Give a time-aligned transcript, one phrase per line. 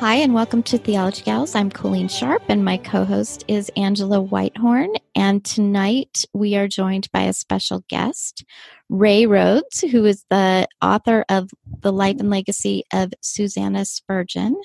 [0.00, 1.54] Hi, and welcome to Theology Gals.
[1.54, 4.94] I'm Colleen Sharp, and my co host is Angela Whitehorn.
[5.14, 8.42] And tonight we are joined by a special guest,
[8.88, 14.58] Ray Rhodes, who is the author of The Life and Legacy of Susanna Spurgeon.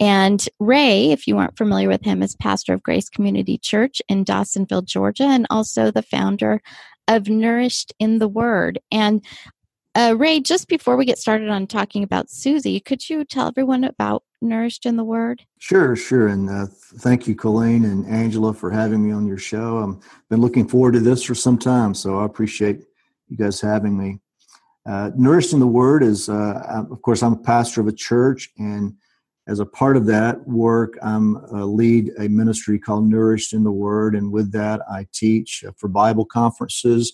[0.00, 4.24] And Ray, if you aren't familiar with him, is pastor of Grace Community Church in
[4.24, 6.62] Dawsonville, Georgia, and also the founder
[7.08, 8.80] of Nourished in the Word.
[8.90, 9.22] And
[9.94, 13.84] uh, Ray, just before we get started on talking about Susie, could you tell everyone
[13.84, 15.44] about Nourished in the Word?
[15.58, 16.28] Sure, sure.
[16.28, 16.66] And uh,
[16.98, 19.78] thank you, Colleen and Angela, for having me on your show.
[19.78, 22.84] I've been looking forward to this for some time, so I appreciate
[23.28, 24.18] you guys having me.
[24.86, 28.50] Uh, Nourished in the Word is, uh, of course, I'm a pastor of a church,
[28.58, 28.94] and
[29.46, 33.72] as a part of that work, I'm a lead a ministry called Nourished in the
[33.72, 37.12] Word, and with that, I teach for Bible conferences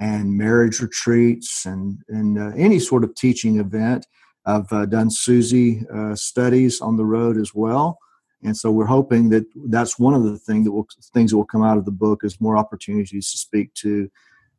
[0.00, 4.06] and marriage retreats and, and uh, any sort of teaching event.
[4.46, 7.98] I've uh, done Susie uh, studies on the road as well.
[8.42, 11.44] And so we're hoping that that's one of the thing that will, things that will
[11.44, 14.10] come out of the book is more opportunities to speak to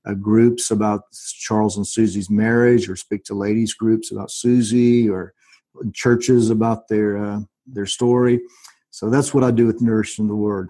[0.06, 1.06] uh, groups about
[1.40, 5.34] Charles and Susie's marriage, or speak to ladies groups about Susie, or
[5.94, 8.42] churches about their uh, their story.
[8.92, 10.70] So that's what I do with Nourished in the Word.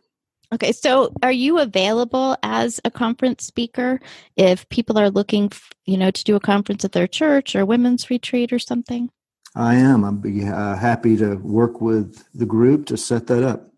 [0.54, 4.02] Okay, so are you available as a conference speaker
[4.36, 5.50] if people are looking,
[5.86, 9.10] you know, to do a conference at their church or women's retreat or something?
[9.56, 10.04] I am.
[10.04, 13.72] I'd be uh, happy to work with the group to set that up.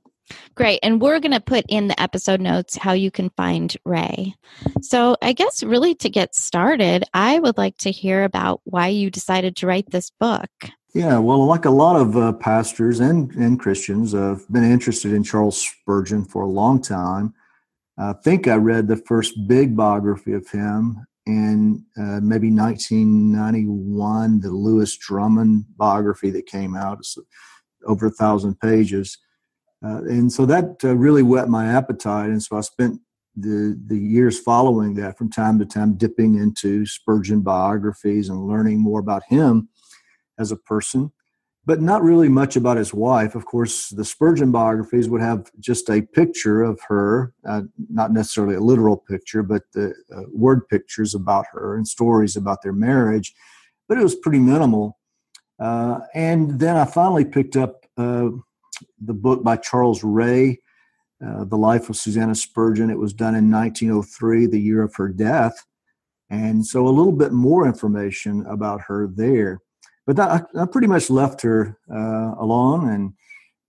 [0.56, 0.80] Great.
[0.82, 4.36] And we're going to put in the episode notes how you can find Ray.
[4.82, 9.12] So, I guess really to get started, I would like to hear about why you
[9.12, 10.50] decided to write this book.
[10.94, 15.12] Yeah, well, like a lot of uh, pastors and, and Christians, uh, I've been interested
[15.12, 17.34] in Charles Spurgeon for a long time.
[17.98, 24.52] I think I read the first big biography of him in uh, maybe 1991, the
[24.52, 27.00] Lewis Drummond biography that came out.
[27.00, 27.18] It's
[27.88, 29.18] over a thousand pages.
[29.84, 32.30] Uh, and so that uh, really whet my appetite.
[32.30, 33.02] And so I spent
[33.36, 38.80] the, the years following that from time to time dipping into Spurgeon biographies and learning
[38.80, 39.70] more about him
[40.40, 41.12] as a person,
[41.66, 43.36] but not really much about his wife.
[43.36, 48.56] Of course, the Spurgeon biographies would have just a picture of her, uh, not necessarily
[48.56, 53.34] a literal picture, but the uh, word pictures about her and stories about their marriage,
[53.88, 54.98] but it was pretty minimal.
[55.60, 58.30] Uh, and then I finally picked up uh,
[59.00, 60.60] the book by Charles Ray.
[61.26, 62.90] Uh, the Life of Susanna Spurgeon.
[62.90, 65.66] It was done in 1903, the year of her death.
[66.30, 69.62] And so a little bit more information about her there
[70.06, 72.90] but I, I, pretty much left her uh, alone.
[72.90, 73.14] And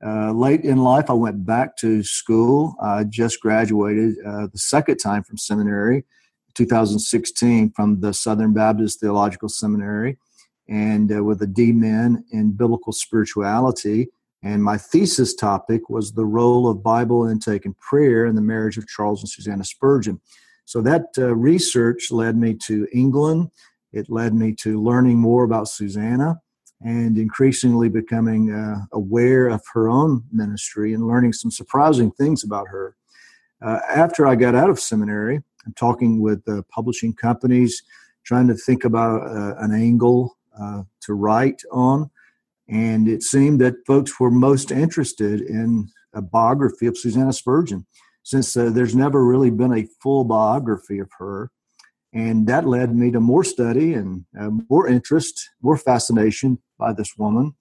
[0.05, 2.75] uh, late in life, I went back to school.
[2.83, 6.04] I just graduated uh, the second time from seminary,
[6.54, 10.19] 2016, from the Southern Baptist Theological Seminary,
[10.69, 14.09] and uh, with a D.Min in biblical spirituality.
[14.42, 18.77] And my thesis topic was the role of Bible intake and prayer in the marriage
[18.77, 20.21] of Charles and Susanna Spurgeon.
[20.66, 23.51] So that uh, research led me to England
[23.94, 26.41] it led me to learning more about Susanna
[26.80, 32.68] and increasingly becoming uh, aware of her own ministry and learning some surprising things about
[32.68, 32.96] her.
[33.62, 37.82] Uh, after I got out of seminary, I'm talking with uh, publishing companies,
[38.24, 42.10] trying to think about uh, an angle uh, to write on.
[42.68, 47.86] And it seemed that folks were most interested in a biography of Susanna Spurgeon.
[48.22, 51.50] since uh, there's never really been a full biography of her.
[52.15, 57.16] And that led me to more study and uh, more interest, more fascination by this
[57.19, 57.55] woman,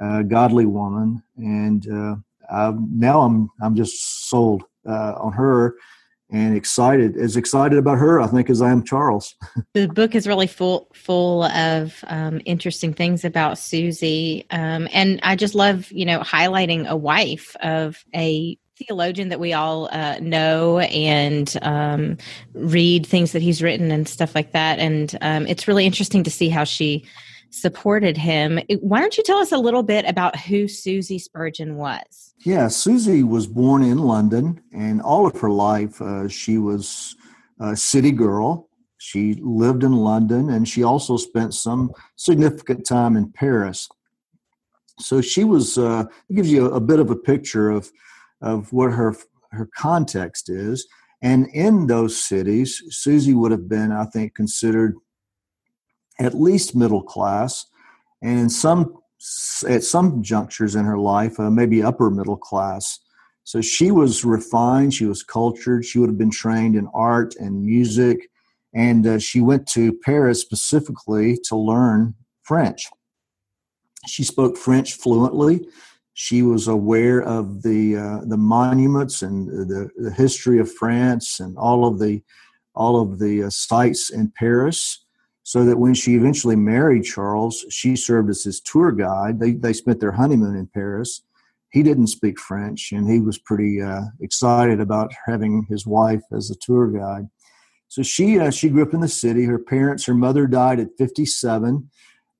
[0.00, 1.22] uh, godly woman.
[1.38, 2.16] And uh,
[2.90, 5.76] now I'm, I'm just sold uh, on her
[6.30, 9.36] and excited as excited about her i think as i am charles
[9.74, 15.36] the book is really full full of um, interesting things about susie um, and i
[15.36, 20.78] just love you know highlighting a wife of a theologian that we all uh, know
[20.80, 22.16] and um,
[22.54, 26.30] read things that he's written and stuff like that and um, it's really interesting to
[26.30, 27.04] see how she
[27.50, 32.26] supported him why don't you tell us a little bit about who susie spurgeon was
[32.46, 37.16] yeah, Susie was born in London, and all of her life uh, she was
[37.58, 38.68] a city girl.
[38.98, 43.88] She lived in London, and she also spent some significant time in Paris.
[45.00, 45.76] So she was.
[45.78, 47.90] Uh, gives you a, a bit of a picture of
[48.40, 49.14] of what her
[49.52, 50.86] her context is.
[51.22, 54.96] And in those cities, Susie would have been, I think, considered
[56.20, 57.66] at least middle class,
[58.22, 58.96] and in some
[59.66, 63.00] at some junctures in her life, uh, maybe upper middle class.
[63.44, 67.64] So she was refined, she was cultured, she would have been trained in art and
[67.64, 68.28] music,
[68.74, 72.86] and uh, she went to Paris specifically to learn French.
[74.06, 75.66] She spoke French fluently.
[76.18, 81.58] She was aware of the uh, the monuments and the, the history of France and
[81.58, 82.22] all of the
[82.74, 85.04] all of the uh, sites in Paris
[85.42, 89.38] so that when she eventually married Charles, she served as his tour guide.
[89.38, 91.20] They, they spent their honeymoon in Paris.
[91.70, 96.50] He didn't speak French, and he was pretty uh, excited about having his wife as
[96.50, 97.28] a tour guide.
[97.88, 99.44] So she uh, she grew up in the city.
[99.44, 101.90] Her parents, her mother died at 57,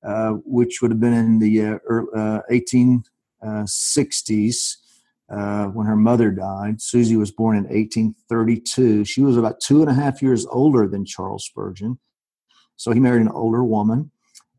[0.02, 3.15] uh, which would have been in the 1860s uh, uh,
[5.28, 6.80] uh, when her mother died.
[6.80, 9.04] Susie was born in 1832.
[9.04, 11.98] She was about two and a half years older than Charles Spurgeon.
[12.76, 14.10] So he married an older woman.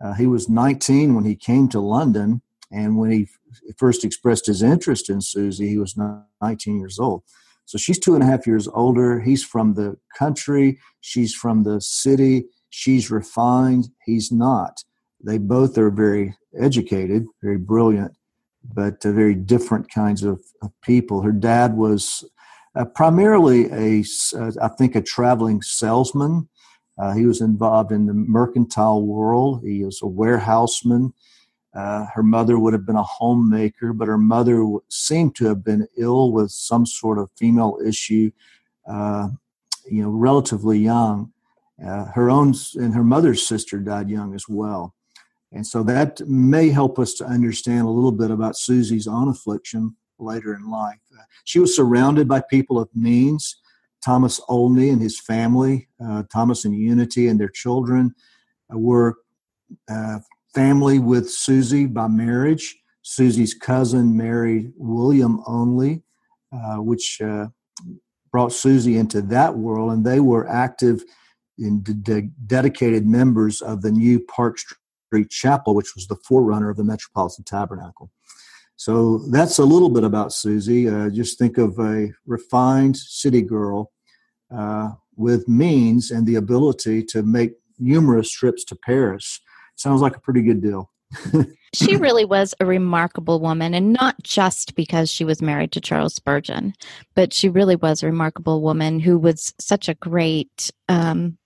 [0.02, 2.42] Uh, he was 19 when he came to London,
[2.72, 5.98] and when he f- first expressed his interest in Susie, he was
[6.42, 7.24] 19 years old.
[7.66, 9.20] So she's two and a half years older.
[9.20, 12.46] He's from the country, she's from the city.
[12.70, 14.84] She's refined, he's not.
[15.24, 18.14] They both are very educated, very brilliant,
[18.74, 21.22] but uh, very different kinds of, of, people.
[21.22, 22.24] Her dad was
[22.76, 24.04] uh, primarily a,
[24.36, 26.50] uh, I think, a traveling salesman.
[27.16, 29.62] He was involved in the mercantile world.
[29.64, 31.14] He was a warehouseman.
[31.78, 35.88] Uh, her mother would have been a homemaker, but her mother seemed to have been
[35.96, 38.32] ill with some sort of female issue,
[38.90, 39.28] uh,
[39.86, 41.32] you know, relatively young.
[41.86, 44.96] Uh, her own and her mother's sister died young as well.
[45.58, 49.96] And so that may help us to understand a little bit about Susie's own affliction
[50.20, 51.00] later in life.
[51.12, 53.60] Uh, she was surrounded by people of means.
[54.06, 58.14] Thomas Olney and his family, uh, Thomas and Unity and their children,
[58.72, 59.16] uh, were
[59.90, 60.20] uh,
[60.54, 62.78] family with Susie by marriage.
[63.02, 66.04] Susie's cousin married William Olney,
[66.54, 67.48] uh, which uh,
[68.32, 71.04] brought Susie into that world, and they were active
[71.58, 74.78] and de- dedicated members of the new Park Street
[75.30, 78.12] Chapel, which was the forerunner of the Metropolitan Tabernacle.
[78.76, 80.88] So that's a little bit about Susie.
[80.88, 83.92] Uh, just think of a refined city girl
[84.56, 89.40] uh, with means and the ability to make numerous trips to Paris.
[89.76, 90.92] Sounds like a pretty good deal.
[91.74, 96.14] she really was a remarkable woman, and not just because she was married to Charles
[96.14, 96.74] Spurgeon,
[97.16, 101.38] but she really was a remarkable woman who was such a great um,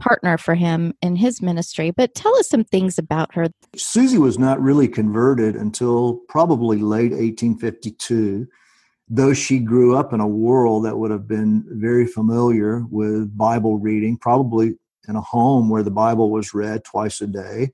[0.00, 1.90] partner for him in his ministry.
[1.90, 3.48] But tell us some things about her.
[3.76, 8.48] Susie was not really converted until probably late 1852,
[9.08, 13.78] though she grew up in a world that would have been very familiar with Bible
[13.78, 14.76] reading, probably
[15.08, 17.72] in a home where the Bible was read twice a day,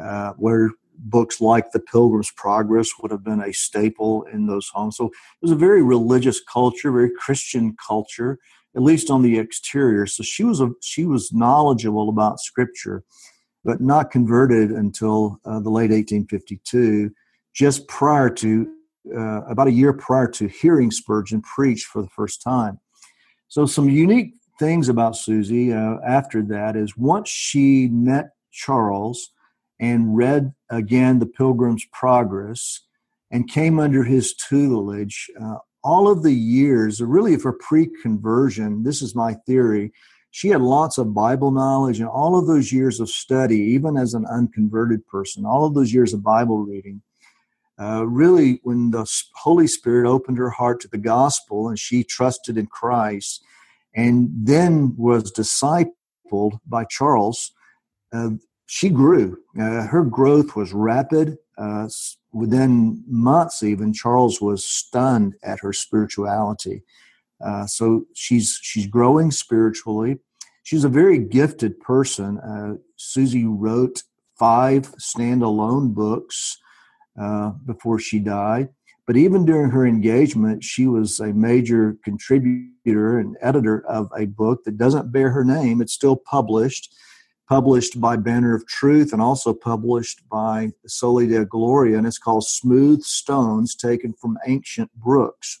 [0.00, 4.96] uh, where books like The Pilgrim's Progress would have been a staple in those homes.
[4.96, 8.38] So it was a very religious culture, very Christian culture
[8.76, 10.06] at least on the exterior.
[10.06, 13.04] So she was a, she was knowledgeable about Scripture,
[13.64, 17.10] but not converted until uh, the late 1852,
[17.54, 18.68] just prior to
[19.14, 22.80] uh, about a year prior to hearing Spurgeon preach for the first time.
[23.48, 29.30] So some unique things about Susie uh, after that is once she met Charles
[29.80, 32.80] and read again the Pilgrim's Progress
[33.30, 39.02] and came under his tutelage, uh, all of the years, really for pre conversion, this
[39.02, 39.92] is my theory,
[40.30, 44.14] she had lots of Bible knowledge and all of those years of study, even as
[44.14, 47.00] an unconverted person, all of those years of Bible reading
[47.78, 52.56] uh, really, when the Holy Spirit opened her heart to the gospel and she trusted
[52.56, 53.44] in Christ,
[53.96, 57.52] and then was discipled by Charles,
[58.12, 58.30] uh,
[58.66, 59.38] she grew.
[59.58, 61.36] Uh, her growth was rapid.
[62.34, 66.82] Within months, even Charles was stunned at her spirituality.
[67.44, 70.18] Uh, so she's she's growing spiritually.
[70.64, 72.38] She's a very gifted person.
[72.38, 74.02] Uh, Susie wrote
[74.38, 76.58] five standalone books
[77.20, 78.68] uh, before she died.
[79.06, 84.64] But even during her engagement, she was a major contributor and editor of a book
[84.64, 85.82] that doesn't bear her name.
[85.82, 86.94] It's still published,
[87.48, 92.46] published by Banner of Truth and also published by Soli Deo Gloria, and it's called
[92.46, 95.60] Smooth Stones Taken from Ancient Brooks.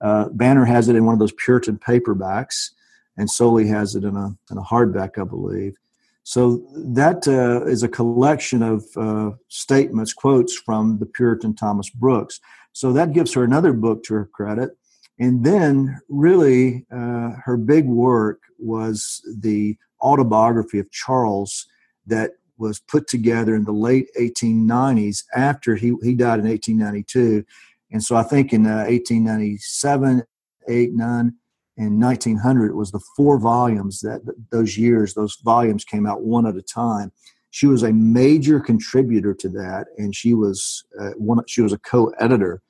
[0.00, 2.70] Uh, Banner has it in one of those Puritan paperbacks,
[3.16, 5.76] and Soli has it in a, in a hardback, I believe.
[6.24, 12.40] So that uh, is a collection of uh, statements, quotes from the Puritan Thomas Brooks.
[12.72, 14.70] So that gives her another book to her credit.
[15.18, 21.66] And then, really, uh, her big work was the autobiography of Charles
[22.06, 27.44] that was put together in the late 1890s after he, he died in 1892.
[27.90, 30.22] And so I think in 1897, uh,
[30.68, 31.34] 8, 9,
[31.76, 34.20] in 1900 it was the four volumes that
[34.50, 37.10] those years those volumes came out one at a time
[37.50, 41.78] she was a major contributor to that and she was uh, one she was a
[41.78, 42.62] co-editor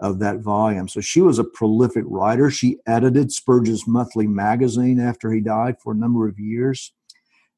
[0.00, 0.88] of that volume.
[0.88, 2.50] So she was a prolific writer.
[2.50, 6.92] She edited spurgeon's monthly magazine after he died for a number of years.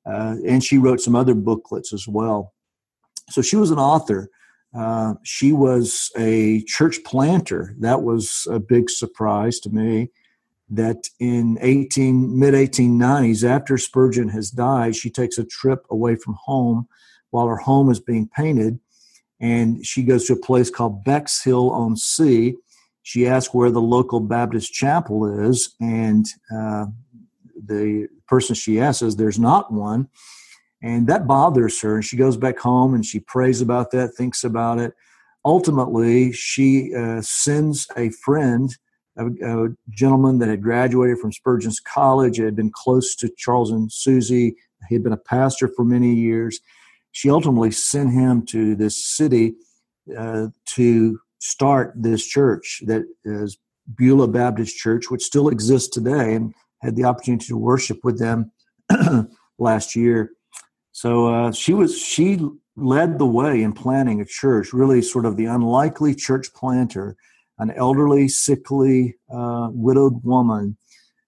[0.05, 2.55] Uh, and she wrote some other booklets as well.
[3.31, 4.31] So she was an author.
[4.76, 7.75] Uh, she was a church planter.
[7.81, 10.11] That was a big surprise to me
[10.69, 16.37] that in 18 mid 1890s after spurgeon has died she takes a trip away from
[16.43, 16.88] home
[17.31, 18.81] while her home is being painted
[19.40, 22.55] and she goes to a place called bexhill on sea
[23.02, 26.87] she asks where the local baptist chapel is and uh,
[27.66, 30.09] the person she asks says there's not one
[30.83, 34.45] and that bothers her and she goes back home and she prays about that thinks
[34.45, 34.95] about it
[35.45, 38.76] ultimately she uh, sends a friend
[39.16, 43.90] a, a, gentleman that had graduated from Spurgeon's College, had been close to Charles and
[43.90, 44.57] Susie.
[44.88, 46.61] He had been a pastor for many years.
[47.16, 49.54] She ultimately sent him to this city
[50.14, 53.56] uh, to start this church that is
[53.96, 58.52] Beulah Baptist Church, which still exists today, and had the opportunity to worship with them
[59.58, 60.32] last year.
[60.92, 62.38] So uh, she was she
[62.76, 67.16] led the way in planning a church, really sort of the unlikely church planter
[67.58, 70.76] an elderly, sickly, uh, widowed woman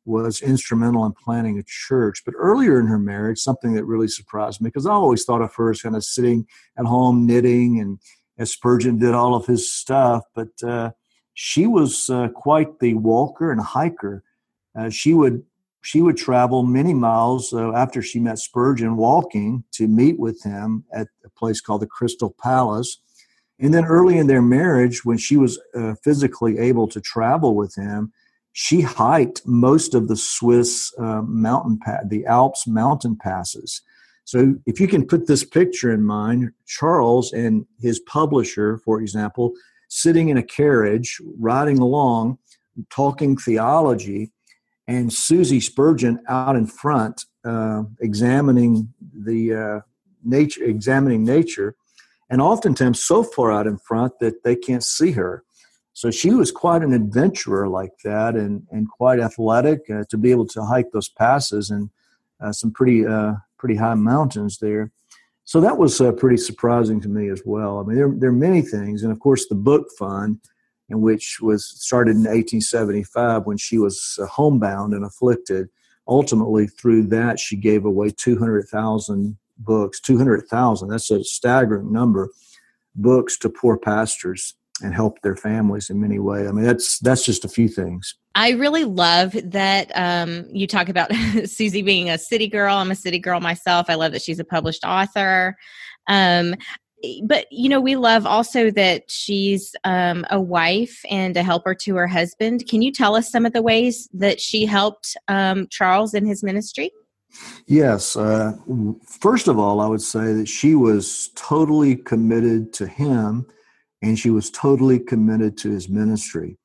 [0.08, 2.22] was instrumental in planning a church.
[2.24, 5.54] But earlier in her marriage, something that really surprised me, because I always thought of
[5.54, 6.46] her as kind of sitting
[6.78, 7.98] at home knitting and
[8.38, 10.90] as Spurgeon did all of his stuff, but uh,
[11.34, 14.24] she was uh, quite the walker and hiker.
[14.76, 15.44] Uh, she would
[15.82, 20.84] she would travel many miles uh, after she met Spurgeon, walking to meet with him
[20.92, 23.00] at a place called the Crystal Palace.
[23.60, 27.74] And then early in their marriage, when she was uh, physically able to travel with
[27.74, 28.12] him,
[28.60, 33.82] she hiked most of the Swiss uh, mountain, the Alps mountain passes.
[34.24, 39.52] So if you can put this picture in mind, Charles and his publisher, for example,
[39.88, 42.38] sitting in a carriage, riding along,
[42.90, 44.32] talking theology,
[44.88, 49.80] and Susie Spurgeon out in front, uh, examining the uh,
[50.24, 51.76] nature, examining nature
[52.28, 55.44] and oftentimes so far out in front that they can't see her.
[55.98, 60.30] So she was quite an adventurer like that and, and quite athletic uh, to be
[60.30, 61.90] able to hike those passes and
[62.40, 64.92] uh, some pretty uh, pretty high mountains there.
[65.42, 67.80] So that was uh, pretty surprising to me as well.
[67.80, 69.02] I mean, there, there are many things.
[69.02, 70.38] And of course, the book fund,
[70.88, 75.68] in which was started in 1875 when she was uh, homebound and afflicted.
[76.06, 82.30] Ultimately, through that, she gave away 200,000 books, 200,000, that's a staggering number,
[82.94, 86.48] books to poor pastors and help their families in many ways.
[86.48, 88.14] I mean, that's that's just a few things.
[88.34, 91.12] I really love that um, you talk about
[91.44, 92.76] Susie being a city girl.
[92.76, 93.86] I'm a city girl myself.
[93.88, 95.56] I love that she's a published author.
[96.06, 96.54] Um,
[97.24, 101.96] but you know, we love also that she's um, a wife and a helper to
[101.96, 102.66] her husband.
[102.66, 106.42] Can you tell us some of the ways that she helped um, Charles in his
[106.42, 106.90] ministry?
[107.66, 108.16] Yes.
[108.16, 108.56] Uh,
[109.20, 113.46] first of all, I would say that she was totally committed to him
[114.02, 116.56] and she was totally committed to his ministry.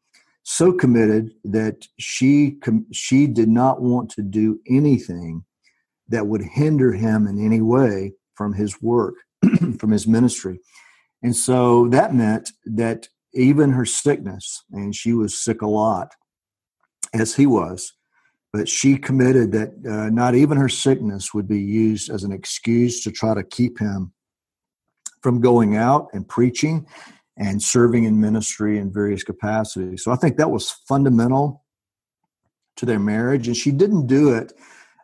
[0.43, 2.57] So committed that she
[2.91, 5.45] she did not want to do anything
[6.09, 9.15] that would hinder him in any way from his work,
[9.79, 10.59] from his ministry.
[11.21, 16.13] And so that meant that even her sickness, and she was sick a lot,
[17.13, 17.93] as he was,
[18.51, 23.01] but she committed that uh, not even her sickness would be used as an excuse
[23.03, 24.13] to try to keep him
[25.21, 26.85] from going out and preaching
[27.37, 30.03] and serving in ministry in various capacities.
[30.03, 31.63] So I think that was fundamental
[32.77, 33.47] to their marriage.
[33.47, 34.53] And she didn't do it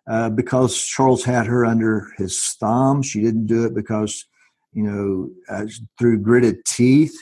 [0.08, 3.02] uh, because Charles had her under his thumb.
[3.02, 4.26] She didn't do it because,
[4.74, 5.66] you know, uh,
[5.98, 7.16] through gritted teeth.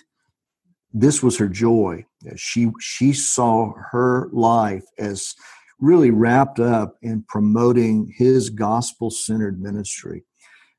[0.93, 2.05] This was her joy.
[2.35, 5.35] She she saw her life as
[5.79, 10.23] really wrapped up in promoting his gospel centered ministry.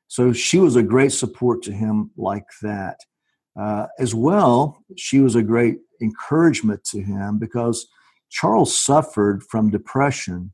[0.07, 2.97] So she was a great support to him like that.
[3.57, 7.87] Uh, as well, she was a great encouragement to him because
[8.29, 10.53] Charles suffered from depression.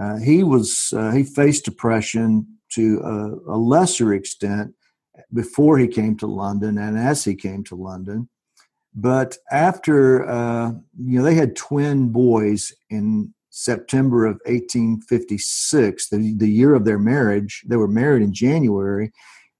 [0.00, 4.72] Uh, he was uh, he faced depression to a, a, lesser extent
[5.32, 8.28] before he came to London and as he came to London.
[8.94, 16.48] But after uh, you know they had twin boys in September of 1856, the, the
[16.48, 17.64] year of their marriage.
[17.66, 19.10] They were married in January,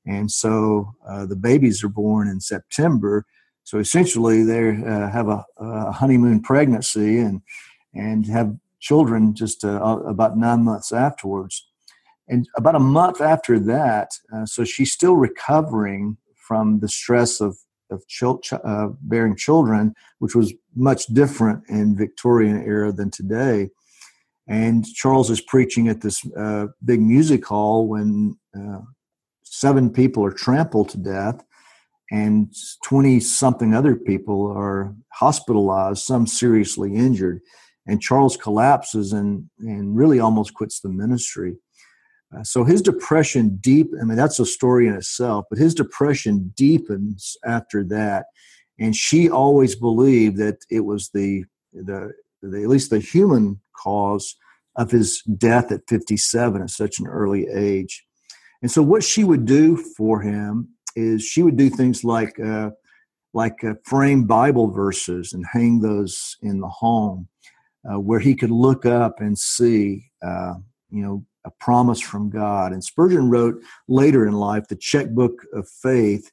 [0.09, 3.27] and so uh, the babies are born in September.
[3.65, 7.43] So essentially, they uh, have a, a, honeymoon pregnancy and
[7.95, 11.69] and have children just uh, about nine months afterwards.
[12.27, 17.59] And about a month after that, uh, so she's still recovering from the stress of
[17.91, 18.03] of
[18.65, 23.71] uh, bearing children, which was much different in Victorian era than today.
[24.47, 28.81] And Charles is preaching at this uh, big music hall when uh,
[29.51, 31.45] seven people are trampled to death
[32.11, 37.41] and 20 something other people are hospitalized, some seriously injured.
[37.87, 41.57] And Charles collapses and, and really almost quits the ministry.
[42.37, 46.53] Uh, so his depression deep, I mean, that's a story in itself, but his depression
[46.57, 48.27] deepens after that.
[48.79, 52.13] And she always believed that it was the, the,
[52.43, 54.37] the at least the human cause
[54.77, 58.05] of his death at 57 at such an early age.
[58.63, 62.71] And so, what she would do for him is she would do things like uh,
[63.35, 67.29] like uh, frame Bible verses and hang those in the home,
[67.91, 70.55] uh, where he could look up and see, uh,
[70.91, 72.73] you know, a promise from God.
[72.73, 76.31] And Spurgeon wrote later in life the checkbook of faith,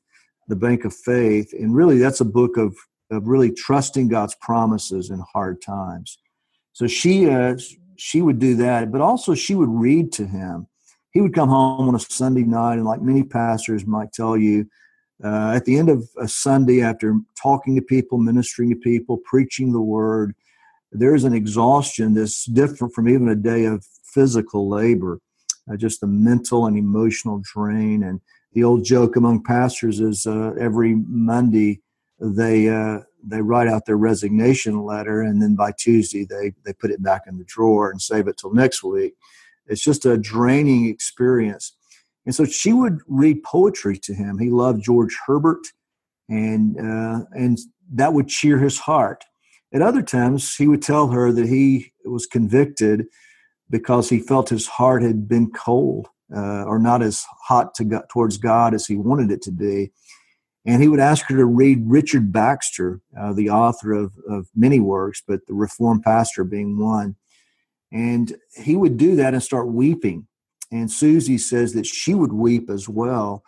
[0.48, 2.76] the bank of faith, and really that's a book of
[3.12, 6.18] of really trusting God's promises in hard times.
[6.74, 7.58] So she uh,
[7.98, 10.68] she would do that, but also she would read to him.
[11.16, 14.68] He would come home on a Sunday night, and like many pastors might tell you,
[15.24, 19.72] uh, at the end of a Sunday, after talking to people, ministering to people, preaching
[19.72, 20.36] the word,
[20.92, 25.22] there's an exhaustion that's different from even a day of physical labor,
[25.72, 28.04] uh, just the mental and emotional drain.
[28.04, 28.20] And
[28.52, 31.80] the old joke among pastors is uh, every Monday
[32.20, 36.92] they uh, they write out their resignation letter and then by Tuesday they they put
[36.92, 39.14] it back in the drawer and save it till next week.
[39.68, 41.76] It's just a draining experience.
[42.26, 44.40] And so she would read poetry to him.
[44.40, 45.66] He loved George Herbert,
[46.28, 47.58] and uh, and
[47.94, 49.24] that would cheer his heart.
[49.74, 53.06] At other times, he would tell her that he was convicted
[53.70, 58.04] because he felt his heart had been cold uh, or not as hot to God,
[58.10, 59.92] towards God as he wanted it to be
[60.66, 64.80] and he would ask her to read Richard Baxter, uh, the author of, of many
[64.80, 67.16] works, but the Reformed Pastor being one.
[67.96, 70.28] And he would do that and start weeping.
[70.70, 73.42] And Susie says that she would weep as well.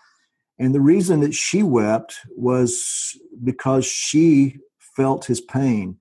[0.58, 3.12] And the reason that she wept was
[3.44, 4.58] because she
[4.96, 5.98] felt his pain.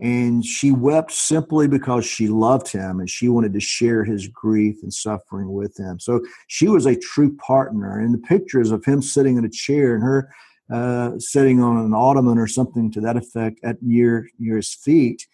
[0.00, 4.82] And she wept simply because she loved him and she wanted to share his grief
[4.82, 5.98] and suffering with him.
[5.98, 8.00] So she was a true partner.
[8.00, 10.30] And the pictures of him sitting in a chair and her
[10.70, 15.26] uh, sitting on an ottoman or something to that effect at near, near his feet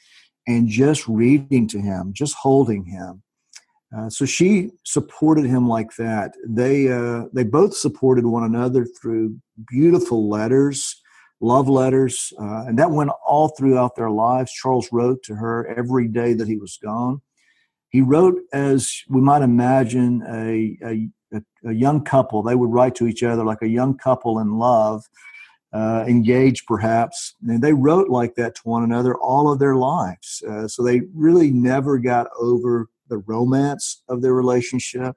[0.47, 3.23] and just reading to him, just holding him.
[3.97, 6.35] Uh, so she supported him like that.
[6.47, 9.37] They uh, they both supported one another through
[9.69, 11.01] beautiful letters,
[11.41, 14.53] love letters, uh, and that went all throughout their lives.
[14.53, 17.23] Charles wrote to her every day that he was gone.
[17.91, 22.95] He wrote as we might imagine a, a a, a, young couple, they would write
[22.97, 25.05] to each other like a young couple in love,
[25.75, 27.35] uh, engaged perhaps.
[27.47, 30.43] And they wrote like that to one another all of their lives.
[30.49, 35.17] Uh, so they really never got over the romance of their relationship.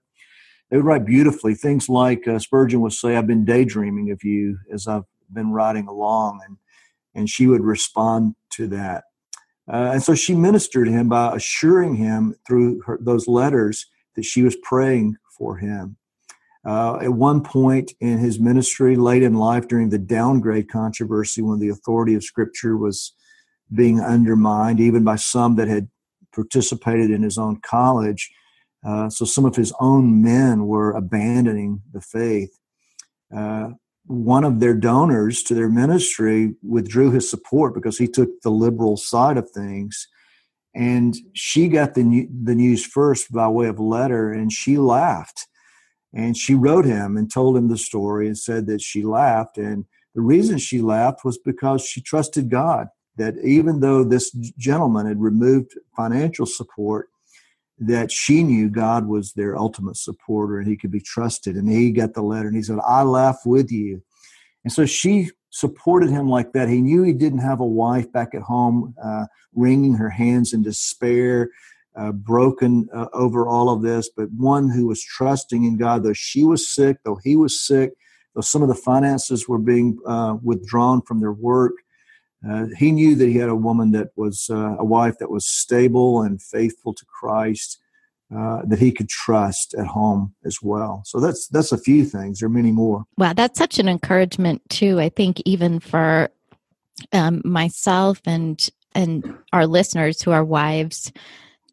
[0.70, 4.58] They would write beautifully things like uh, Spurgeon would say, I've been daydreaming of you
[4.74, 6.41] as I've been riding along.
[6.46, 6.58] And,
[7.13, 9.04] and she would respond to that.
[9.72, 14.26] Uh, and so she ministered to him by assuring him through her, those letters that
[14.26, 15.98] she was praying for him.
[16.67, 21.60] Uh, at one point in his ministry, late in life, during the downgrade controversy, when
[21.60, 23.13] the authority of Scripture was
[23.73, 25.88] being undermined, even by some that had
[26.36, 28.30] participated in his own college,
[28.86, 32.58] uh, so some of his own men were abandoning the faith.
[33.36, 33.69] Uh,
[34.06, 38.97] one of their donors to their ministry withdrew his support because he took the liberal
[38.97, 40.08] side of things.
[40.75, 45.47] And she got the, the news first by way of letter, and she laughed.
[46.13, 49.58] And she wrote him and told him the story and said that she laughed.
[49.58, 55.06] And the reason she laughed was because she trusted God, that even though this gentleman
[55.06, 57.10] had removed financial support,
[57.80, 61.56] that she knew God was their ultimate supporter and he could be trusted.
[61.56, 64.02] And he got the letter and he said, I laugh with you.
[64.63, 66.70] And so she supported him like that.
[66.70, 70.62] He knew he didn't have a wife back at home, uh, wringing her hands in
[70.63, 71.50] despair,
[71.98, 76.14] uh, broken uh, over all of this, but one who was trusting in God, though
[76.14, 77.94] she was sick, though he was sick,
[78.36, 81.74] though some of the finances were being uh, withdrawn from their work.
[82.48, 85.48] Uh, he knew that he had a woman that was uh, a wife that was
[85.48, 87.80] stable and faithful to Christ,
[88.34, 91.02] uh, that he could trust at home as well.
[91.04, 92.40] So that's that's a few things.
[92.40, 93.06] There are many more.
[93.18, 95.00] Wow, that's such an encouragement too.
[95.00, 96.30] I think even for
[97.12, 101.12] um, myself and and our listeners who are wives,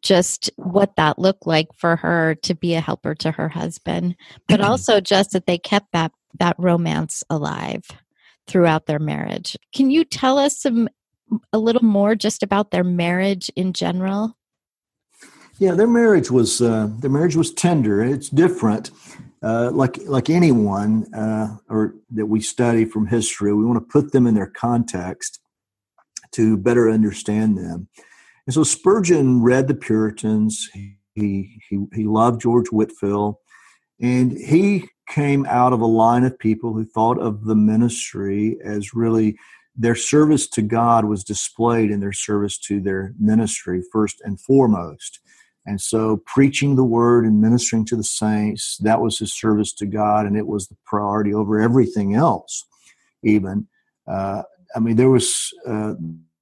[0.04, 4.14] just what that looked like for her to be a helper to her husband,
[4.46, 7.84] but also just that they kept that that romance alive
[8.46, 9.56] throughout their marriage.
[9.74, 10.88] Can you tell us some
[11.52, 14.36] a little more just about their marriage in general?
[15.58, 18.02] Yeah, their marriage was uh, their marriage was tender.
[18.02, 18.90] It's different,
[19.42, 23.54] uh, like like anyone uh, or that we study from history.
[23.54, 25.40] We want to put them in their context
[26.32, 27.88] to better understand them.
[28.46, 30.68] And so Spurgeon read the Puritans.
[31.14, 33.36] He he he loved George Whitefield.
[34.00, 38.94] and he came out of a line of people who thought of the ministry as
[38.94, 39.36] really
[39.76, 45.20] their service to God was displayed in their service to their ministry first and foremost.
[45.66, 49.86] And so, preaching the word and ministering to the saints, that was his service to
[49.86, 52.66] God, and it was the priority over everything else,
[53.22, 53.66] even.
[54.06, 54.42] Uh,
[54.76, 55.52] I mean, there was.
[55.66, 55.94] Uh,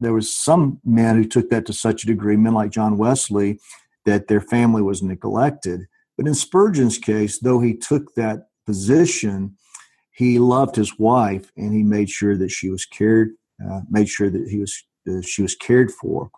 [0.02, 3.58] there was some men who took that to such a degree, men like John Wesley,
[4.04, 5.86] that their family was neglected.
[6.16, 9.56] But in Spurgeon's case, though he took that position,
[10.12, 13.30] he loved his wife and he made sure that she was cared,
[13.66, 16.30] uh, made sure that he was uh, she was cared for.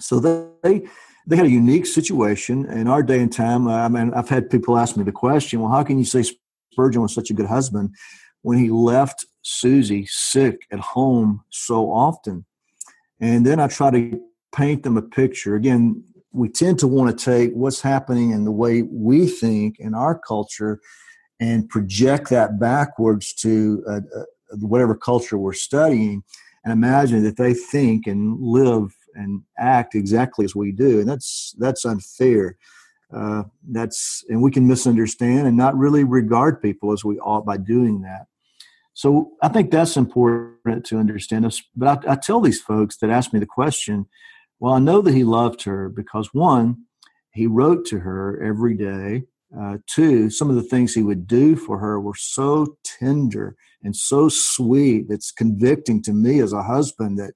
[0.00, 0.82] So they
[1.26, 3.66] they had a unique situation in our day and time.
[3.68, 6.24] I mean, I've had people ask me the question, well, how can you say
[6.72, 7.94] Spurgeon was such a good husband
[8.42, 12.44] when he left Susie sick at home so often?
[13.20, 14.20] And then I try to
[14.54, 15.54] paint them a picture.
[15.54, 19.94] Again, we tend to want to take what's happening in the way we think in
[19.94, 20.80] our culture
[21.40, 24.24] and project that backwards to uh, uh,
[24.60, 26.22] whatever culture we're studying
[26.64, 31.54] and imagine that they think and live and act exactly as we do and that's
[31.58, 32.56] that's unfair
[33.14, 37.56] uh, that's and we can misunderstand and not really regard people as we ought by
[37.56, 38.26] doing that
[38.96, 43.10] so i think that's important to understand us but I, I tell these folks that
[43.10, 44.06] ask me the question
[44.58, 46.84] well i know that he loved her because one
[47.32, 49.24] he wrote to her every day
[49.58, 53.94] uh, two, some of the things he would do for her were so tender and
[53.94, 55.06] so sweet.
[55.08, 57.32] It's convicting to me as a husband that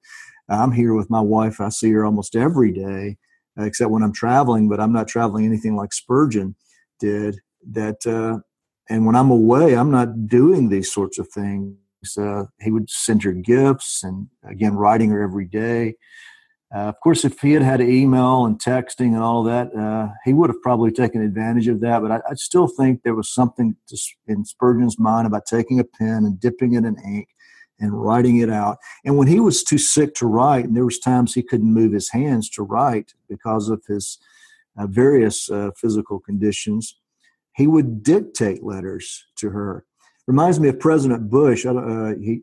[0.49, 1.61] I'm here with my wife.
[1.61, 3.17] I see her almost every day,
[3.57, 6.55] except when I'm traveling, but I'm not traveling anything like Spurgeon
[6.99, 7.39] did.
[7.71, 8.39] That, uh,
[8.89, 11.77] and when I'm away, I'm not doing these sorts of things.
[12.17, 15.95] Uh, he would send her gifts and again, writing her every day.
[16.73, 20.33] Uh, of course, if he had had email and texting and all that, uh, he
[20.33, 22.01] would have probably taken advantage of that.
[22.01, 25.83] But I, I still think there was something to, in Spurgeon's mind about taking a
[25.83, 27.27] pen and dipping it in ink
[27.79, 28.77] and writing it out.
[29.03, 31.91] And when he was too sick to write, and there was times he couldn't move
[31.91, 34.17] his hands to write because of his
[34.77, 36.95] uh, various uh, physical conditions,
[37.61, 39.85] he would dictate letters to her
[40.27, 42.41] reminds me of President Bush, uh, he,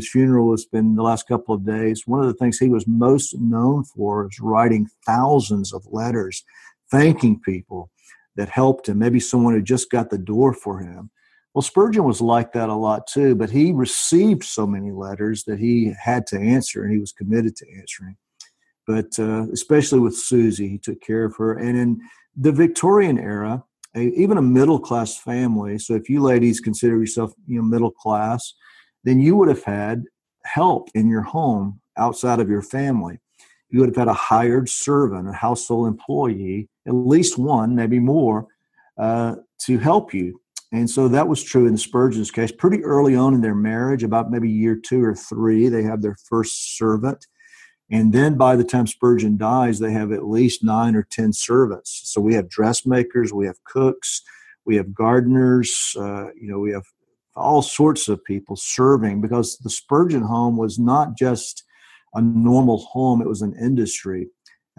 [0.00, 2.02] funeral has been the last couple of days.
[2.06, 6.42] One of the things he was most known for is writing thousands of letters
[6.90, 7.90] thanking people
[8.36, 11.10] that helped him, maybe someone who just got the door for him.
[11.54, 15.58] Well, Spurgeon was like that a lot too, but he received so many letters that
[15.58, 18.16] he had to answer and he was committed to answering.
[18.86, 21.54] But uh, especially with Susie, he took care of her.
[21.54, 22.00] And in
[22.36, 23.64] the Victorian era,
[23.96, 25.78] a, even a middle class family.
[25.78, 28.54] So if you ladies consider yourself you know middle class,
[29.04, 30.04] then you would have had
[30.44, 33.18] help in your home outside of your family.
[33.68, 38.46] You would have had a hired servant, a household employee, at least one, maybe more,
[38.98, 40.40] uh, to help you
[40.72, 42.52] And so that was true in Spurgeon's case.
[42.52, 46.16] Pretty early on in their marriage, about maybe year two or three, they have their
[46.28, 47.26] first servant.
[47.90, 52.02] And then by the time Spurgeon dies, they have at least nine or 10 servants.
[52.04, 54.22] So we have dressmakers, we have cooks,
[54.64, 56.84] we have gardeners, uh, you know, we have
[57.34, 61.64] all sorts of people serving because the Spurgeon home was not just
[62.14, 64.28] a normal home, it was an industry.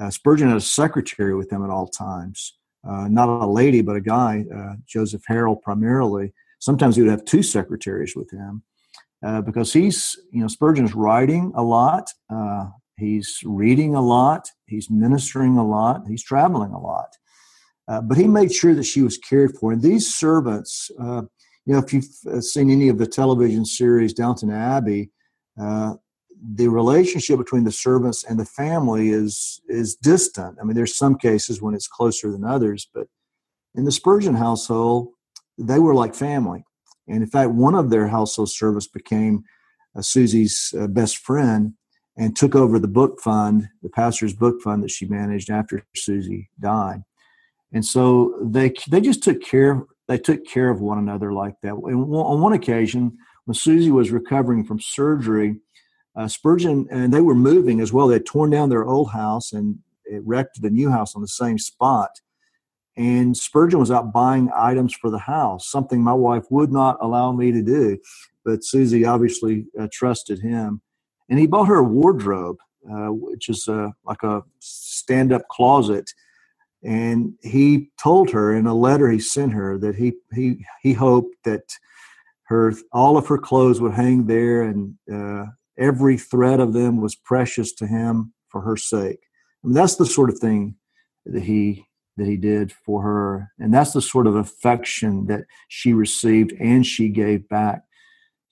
[0.02, 3.96] Uh, Spurgeon had a secretary with him at all times, uh, not a lady, but
[3.96, 6.34] a guy, uh, Joseph Harrald primarily.
[6.60, 8.64] Sometimes he would have two secretaries with him
[9.26, 12.68] uh, because he's, you know, Spurgeon's writing a lot, uh,
[13.02, 17.10] he's reading a lot, he's ministering a lot, he's traveling a lot.
[17.88, 19.74] Uh, but he made sure that she was cared for.
[19.74, 20.90] And these servants,
[21.66, 25.12] you know, if you've seen any of the television series Downton Abbey,
[25.60, 25.96] uh,
[26.56, 30.58] the relationship between the servants and the family is is distant.
[30.60, 33.08] I mean, there's some cases when it's closer than others, but
[33.76, 35.10] in the Spurgeon household,
[35.58, 36.64] they were like family.
[37.08, 39.44] And in fact, one of their household servants became
[39.96, 41.74] uh, Susie's uh, best friend
[42.18, 46.50] and took over the book fund, the pastor's book fund that she managed after Susie
[46.60, 47.04] died.
[47.74, 51.74] And so they they just took care they took care of one another like that.
[51.74, 55.58] And on one occasion, when Susie was recovering from surgery,
[56.16, 58.08] uh, Spurgeon and they were moving as well.
[58.08, 61.58] They had torn down their old house and erected a new house on the same
[61.58, 62.10] spot.
[62.98, 67.32] And Spurgeon was out buying items for the house, something my wife would not allow
[67.32, 67.98] me to do.
[68.44, 70.82] But Susie obviously uh, trusted him.
[71.32, 73.68] And he bought her a wardrobe, uh, which is
[74.04, 76.12] like a stand up closet.
[76.84, 81.36] And he told her in a letter he sent her that he, he, he hoped
[81.46, 81.64] that
[82.52, 85.46] her all of her clothes would hang there and uh,
[85.78, 89.20] every thread of them was precious to him for her sake.
[89.64, 90.76] I mean, that's the sort of thing
[91.26, 91.86] that he
[92.18, 96.86] that he did for her, and that's the sort of affection that she received and
[96.86, 97.84] she gave back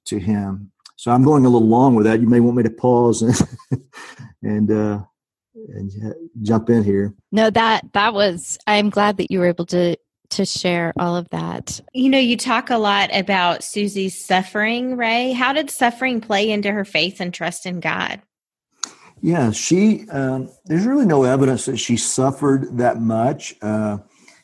[0.06, 0.72] to him.
[1.00, 2.20] So I'm going a little long with that.
[2.20, 3.48] You may want me to pause and
[4.44, 5.00] and uh,
[5.56, 5.92] and
[6.42, 7.16] jump in here.
[7.32, 8.58] No, that that was.
[8.68, 9.96] I'm glad that you were able to
[10.32, 11.80] to share all of that.
[11.94, 15.32] You know, you talk a lot about Susie's suffering, Ray.
[15.32, 18.22] How did suffering play into her faith and trust in God?
[19.22, 24.00] Yeah, she, um, there's really no evidence that she suffered that much uh,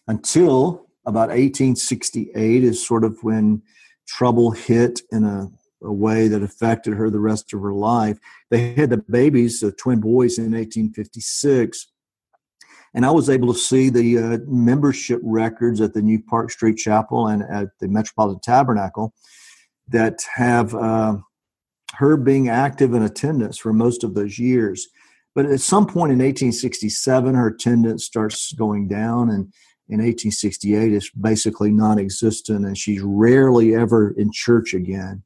[0.07, 3.61] until about 1868 is sort of when
[4.07, 5.49] trouble hit in a,
[5.85, 8.17] a, way that affected her the rest of her life.
[8.49, 11.87] They had the babies, the twin boys, in 1856
[12.95, 16.77] and I was able to see the uh, membership records at the New Park Street
[16.77, 19.13] Chapel and at the Metropolitan Tabernacle
[19.89, 21.17] that have uh,
[21.95, 24.87] her being active in attendance for most of those years.
[25.35, 29.51] But at some point in 1867, her attendance starts going down, and
[29.89, 35.21] in 1868, it's basically non existent, and she's rarely ever in church again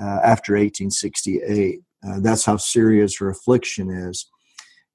[0.00, 1.80] uh, after 1868.
[2.06, 4.26] Uh, that's how serious her affliction is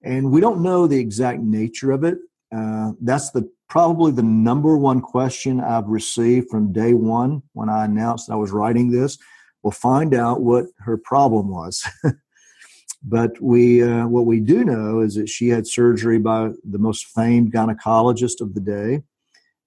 [0.04, 2.18] and we don't know the exact nature of it.
[2.56, 7.86] Uh, that's the probably the number one question I've received from day one when I
[7.86, 9.18] announced I was writing this.
[9.62, 11.86] We'll find out what her problem was.
[13.04, 17.08] but we, uh, what we do know is that she had surgery by the most
[17.08, 19.02] famed gynecologist of the day,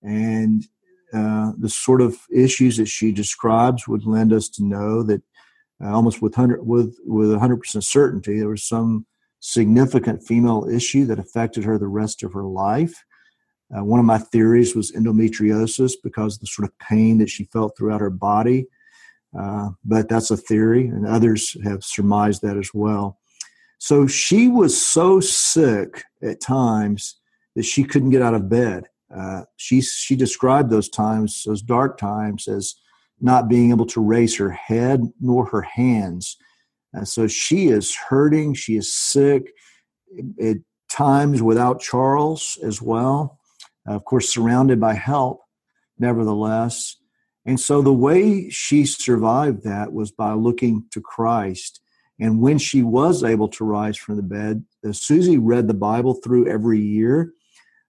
[0.02, 0.66] and
[1.12, 5.22] uh, the sort of issues that she describes would lend us to know that
[5.82, 9.06] uh, almost with hundred with with hundred percent certainty there was some
[9.40, 13.04] significant female issue that affected her the rest of her life.
[13.74, 17.44] Uh, one of my theories was endometriosis because of the sort of pain that she
[17.44, 18.66] felt throughout her body.
[19.38, 23.18] Uh, but that's a theory, and others have surmised that as well.
[23.78, 27.16] So she was so sick at times
[27.54, 28.88] that she couldn't get out of bed.
[29.14, 32.74] Uh, she she described those times, those dark times, as
[33.20, 36.36] not being able to raise her head nor her hands
[36.92, 38.54] and so she is hurting.
[38.54, 39.52] She is sick
[40.42, 40.56] at
[40.88, 43.38] times without Charles as well.
[43.86, 45.40] of course, surrounded by help,
[45.98, 46.96] nevertheless.
[47.46, 51.80] And so the way she survived that was by looking to Christ.
[52.20, 56.14] And when she was able to rise from the bed, uh, Susie read the Bible
[56.14, 57.32] through every year.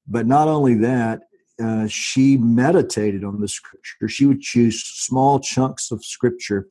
[0.08, 1.22] But not only that,
[1.62, 4.08] uh, she meditated on the scripture.
[4.08, 6.68] She would choose small chunks of scripture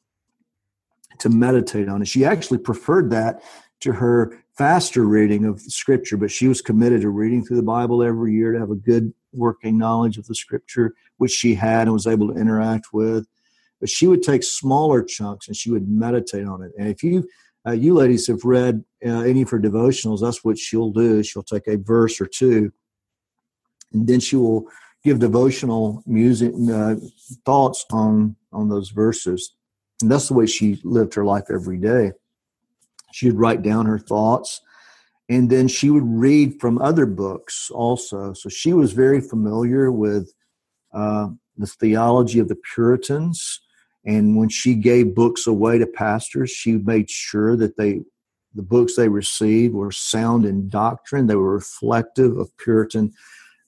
[1.18, 3.42] to meditate on And She actually preferred that
[3.80, 7.62] to her faster reading of the scripture, but she was committed to reading through the
[7.62, 11.82] Bible every year to have a good working knowledge of the scripture, which she had
[11.82, 13.26] and was able to interact with.
[13.80, 16.72] But she would take smaller chunks and she would meditate on it.
[16.78, 17.28] And if you
[17.66, 21.22] uh, you ladies have read uh, any of her devotionals, that's what she'll do.
[21.22, 22.72] She'll take a verse or two,
[23.92, 24.66] and then she will
[25.02, 26.96] give devotional music uh,
[27.44, 29.54] thoughts on on those verses.
[30.02, 32.12] And that's the way she lived her life every day.
[33.12, 34.60] She would write down her thoughts
[35.30, 38.32] and then she would read from other books also.
[38.32, 40.32] So she was very familiar with
[40.92, 43.60] uh, the theology of the Puritans.
[44.04, 48.00] And when she gave books away to pastors, she made sure that they,
[48.56, 51.28] the books they received were sound in doctrine.
[51.28, 53.12] They were reflective of Puritan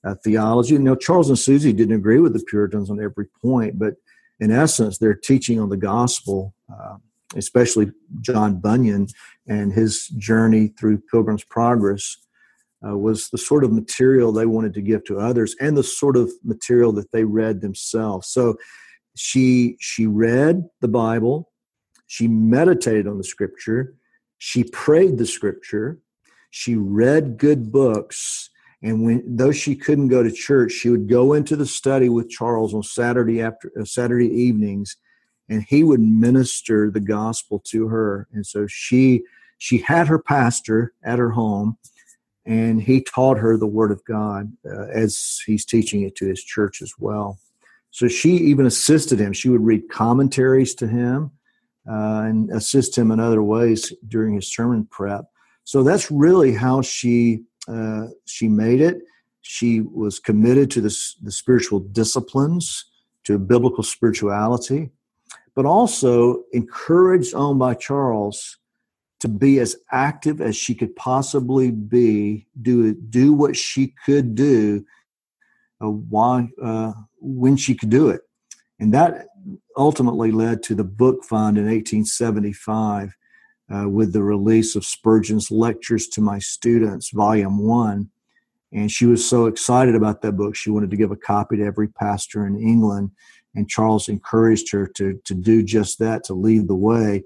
[0.03, 0.77] uh, theology.
[0.77, 3.95] Know, Charles and Susie didn't agree with the Puritans on every point, but
[4.39, 6.97] in essence, their teaching on the gospel uh,
[7.35, 9.07] especially John Bunyan
[9.47, 12.17] and his journey through Pilgrim's Progress,
[12.85, 16.17] uh, was the sort of material they wanted to give to others and the sort
[16.17, 18.27] of material that they read themselves.
[18.27, 18.57] So
[19.15, 21.51] she she read the Bible,
[22.07, 23.95] she meditated on the Scripture,
[24.37, 25.99] she prayed the Scripture,
[26.49, 28.49] she read good books.
[28.83, 32.29] And when though she couldn't go to church, she would go into the study with
[32.29, 34.97] Charles on Saturday after uh, Saturday evenings
[35.49, 38.27] and he would minister the gospel to her.
[38.33, 39.23] And so she
[39.57, 41.77] she had her pastor at her home
[42.45, 46.43] and he taught her the word of god uh, as he's teaching it to his
[46.43, 47.39] church as well.
[47.91, 49.33] So she even assisted him.
[49.33, 51.31] She would read commentaries to him
[51.87, 55.25] uh, and assist him in other ways during his sermon prep.
[55.63, 58.99] So that's really how she uh, she made it.
[59.41, 62.85] She was committed to this, the spiritual disciplines
[63.25, 64.91] to biblical spirituality
[65.55, 68.57] but also encouraged on by Charles
[69.19, 74.85] to be as active as she could possibly be, do do what she could do,
[75.81, 78.21] uh, why uh, when she could do it,
[78.79, 79.27] and that
[79.77, 83.15] ultimately led to the book fund in 1875
[83.73, 88.09] uh, with the release of Spurgeon's Lectures to My Students, Volume One.
[88.71, 91.63] And she was so excited about that book, she wanted to give a copy to
[91.63, 93.11] every pastor in England
[93.55, 97.23] and Charles encouraged her to to do just that, to lead the way.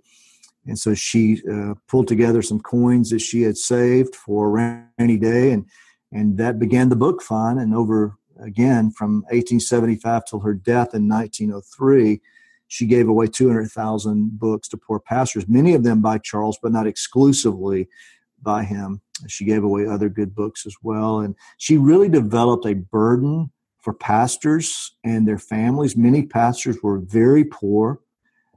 [0.66, 5.18] And so she uh, pulled together some coins that she had saved for a rainy
[5.18, 5.66] day, and
[6.12, 7.60] and that began the book fund.
[7.60, 12.22] And over again from 1875 till her death in 1903,
[12.68, 16.88] she gave away 200,000 books to poor pastors, many of them by Charles, but not
[16.88, 17.88] exclusively
[18.42, 19.02] by him.
[19.28, 23.94] She gave away other good books as well, and she really developed a burden for
[23.94, 25.96] pastors and their families.
[25.96, 28.02] Many pastors were very poor.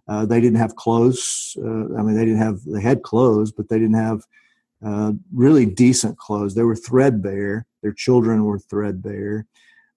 [0.08, 1.56] Uh, they didn't have clothes.
[1.56, 4.26] Uh, I mean, they didn't have, they had clothes, but they didn't have
[4.84, 6.54] uh, really decent clothes.
[6.54, 7.66] They were threadbare.
[7.82, 9.46] Their children were threadbare.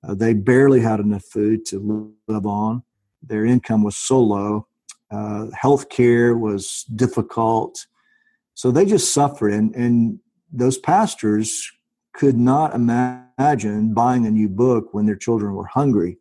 [0.08, 2.84] Uh, they barely had enough food to live on.
[3.28, 4.68] Their income was so low.
[5.12, 7.86] Uh, health care was difficult.
[8.56, 9.54] So they just suffered.
[9.54, 10.20] And, and
[10.52, 11.72] those pastors
[12.14, 16.18] could not imagine buying a new book when their children were hungry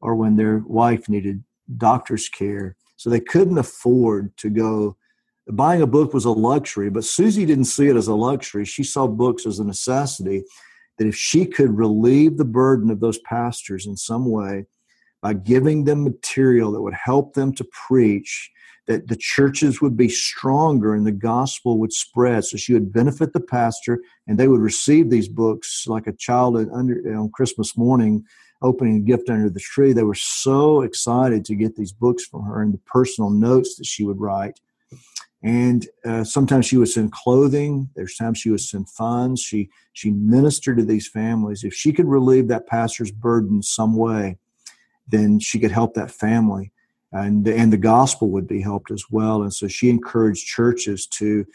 [0.00, 1.42] or when their wife needed
[1.76, 2.76] doctor's care.
[2.96, 4.96] So they couldn't afford to go.
[5.48, 8.64] Buying a book was a luxury, but Susie didn't see it as a luxury.
[8.64, 10.44] She saw books as a necessity
[10.98, 14.66] that if she could relieve the burden of those pastors in some way
[15.22, 18.50] by giving them material that would help them to preach
[18.86, 22.44] that the churches would be stronger and the gospel would spread.
[22.44, 26.56] So she would benefit the pastor, and they would receive these books like a child
[26.56, 28.24] under, on Christmas morning
[28.60, 29.92] opening a gift under the tree.
[29.92, 33.86] They were so excited to get these books from her and the personal notes that
[33.86, 34.60] she would write.
[35.44, 37.90] And uh, sometimes she would send clothing.
[37.96, 39.40] There's times she would send funds.
[39.40, 41.64] She she ministered to these families.
[41.64, 44.38] If she could relieve that pastor's burden some way,
[45.12, 46.72] then she could help that family
[47.12, 49.42] and and the gospel would be helped as well.
[49.42, 51.46] And so she encouraged churches to,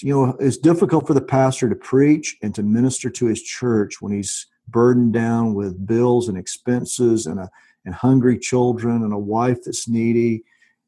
[0.00, 4.00] you know, it's difficult for the pastor to preach and to minister to his church
[4.00, 7.50] when he's burdened down with bills and expenses and a
[7.86, 10.42] and hungry children and a wife that's needy.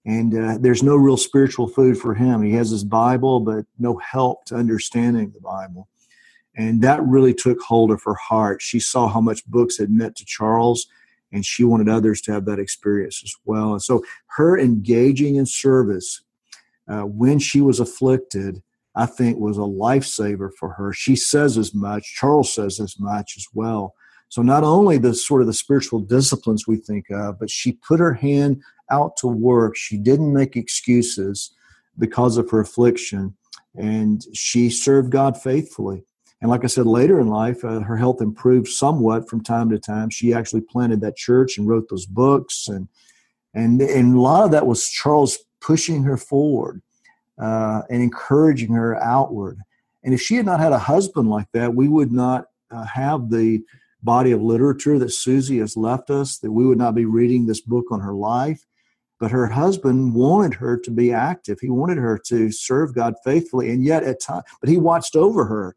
[0.06, 2.42] And uh, there's no real spiritual food for him.
[2.42, 5.88] He has his Bible, but no help to understanding the Bible.
[6.56, 8.62] And that really took hold of her heart.
[8.62, 10.86] She saw how much books had meant to Charles
[11.32, 13.72] and she wanted others to have that experience as well.
[13.72, 14.04] And so
[14.36, 16.22] her engaging in service
[16.88, 18.62] uh, when she was afflicted,
[18.94, 20.92] I think, was a lifesaver for her.
[20.92, 22.14] She says as much.
[22.14, 23.94] Charles says as much as well.
[24.28, 28.00] So not only the sort of the spiritual disciplines we think of, but she put
[28.00, 29.76] her hand out to work.
[29.76, 31.54] She didn't make excuses
[31.98, 33.36] because of her affliction,
[33.74, 36.04] and she served God faithfully.
[36.46, 39.80] And like I said, later in life, uh, her health improved somewhat from time to
[39.80, 40.10] time.
[40.10, 42.86] She actually planted that church and wrote those books, and
[43.52, 46.82] and and a lot of that was Charles pushing her forward
[47.36, 49.58] uh, and encouraging her outward.
[50.04, 53.28] And if she had not had a husband like that, we would not uh, have
[53.28, 53.64] the
[54.04, 57.60] body of literature that Susie has left us, that we would not be reading this
[57.60, 58.64] book on her life.
[59.18, 61.58] But her husband wanted her to be active.
[61.60, 63.72] He wanted her to serve God faithfully.
[63.72, 65.74] And yet, at times, but he watched over her.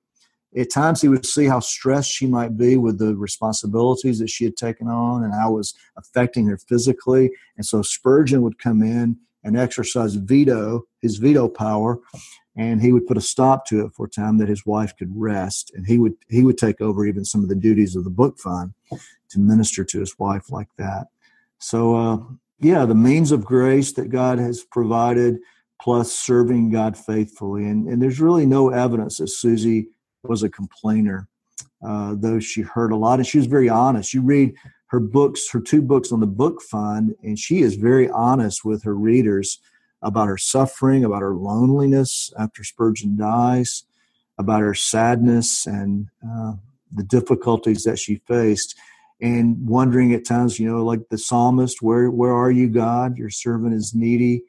[0.57, 4.45] At times, he would see how stressed she might be with the responsibilities that she
[4.45, 7.31] had taken on and how it was affecting her physically.
[7.57, 11.99] And so Spurgeon would come in and exercise veto, his veto power,
[12.57, 15.11] and he would put a stop to it for a time that his wife could
[15.15, 15.71] rest.
[15.75, 18.39] And he would he would take over even some of the duties of the book
[18.39, 18.73] fund
[19.29, 21.07] to minister to his wife like that.
[21.59, 22.17] So uh,
[22.59, 25.39] yeah the means of grace that god has provided
[25.81, 27.65] plus serving god faithfully.
[27.65, 29.87] And, and there's really no evidence that susie
[30.23, 31.27] was a complainer
[31.85, 34.53] uh, though she heard a lot and she was very honest you read
[34.87, 38.83] her books her two books on the book fund and she is very honest with
[38.83, 39.59] her readers
[40.01, 43.83] about her suffering, about her loneliness after Spurgeon dies,
[44.37, 46.53] about her sadness and uh,
[46.91, 48.75] the difficulties that she faced,
[49.21, 53.17] and wondering at times, you know, like the psalmist, where where are you, God?
[53.17, 54.43] Your servant is needy,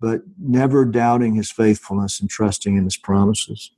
[0.00, 3.70] but never doubting His faithfulness and trusting in His promises.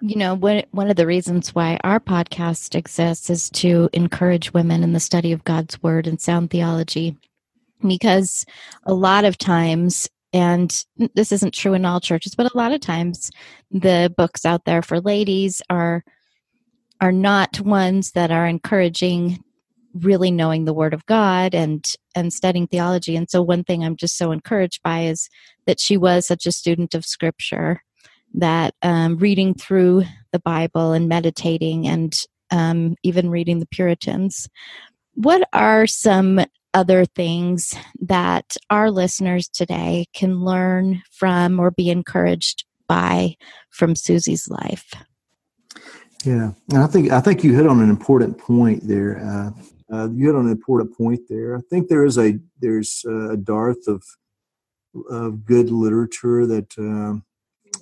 [0.00, 4.82] You know, one one of the reasons why our podcast exists is to encourage women
[4.82, 7.16] in the study of God's Word and sound theology.
[7.86, 8.44] Because
[8.84, 10.84] a lot of times and
[11.14, 13.30] this isn't true in all churches but a lot of times
[13.70, 16.04] the books out there for ladies are
[17.00, 19.38] are not ones that are encouraging
[19.94, 23.14] really knowing the word of god and and studying theology.
[23.14, 25.28] And so one thing i'm just so encouraged by is
[25.66, 27.82] that she was such a student of scripture
[28.34, 32.14] that um, reading through the bible and meditating and
[32.50, 34.48] um, even reading the puritans
[35.14, 36.40] what are some
[36.76, 43.34] other things that our listeners today can learn from or be encouraged by
[43.70, 44.92] from Susie's life?
[46.24, 49.18] Yeah, and I think I think you hit on an important point there.
[49.18, 49.50] Uh,
[49.90, 51.56] uh, you hit on an important point there.
[51.56, 54.02] I think there is a there's a dearth of
[55.10, 57.20] of good literature that uh,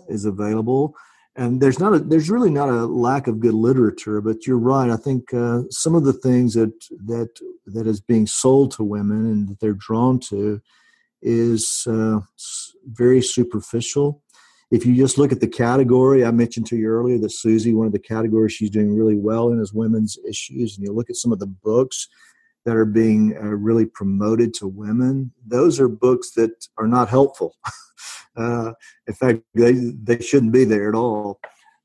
[0.08, 0.94] is available.
[1.36, 4.88] And there's not a there's really not a lack of good literature but you're right.
[4.90, 6.72] I think uh, some of the things that
[7.06, 7.30] that
[7.66, 10.60] that is being sold to women and that they're drawn to
[11.22, 12.20] is uh,
[12.86, 14.22] very superficial.
[14.70, 17.86] If you just look at the category i mentioned to you earlier that susie one
[17.86, 21.16] of the categories she's doing really well in is women's issues and you look at
[21.16, 22.08] some of the books
[22.64, 27.56] that are being uh, really promoted to women those are books that are not helpful
[28.36, 28.72] Uh,
[29.06, 31.40] in fact, they they shouldn't be there at all.